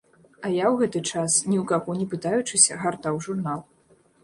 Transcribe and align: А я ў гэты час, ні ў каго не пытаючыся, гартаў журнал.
А 0.27 0.47
я 0.53 0.65
ў 0.69 0.71
гэты 0.79 1.01
час, 1.09 1.35
ні 1.51 1.59
ў 1.65 1.67
каго 1.73 1.97
не 2.01 2.09
пытаючыся, 2.15 2.81
гартаў 2.87 3.23
журнал. 3.29 3.65